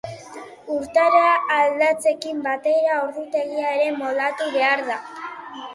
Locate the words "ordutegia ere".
3.05-3.95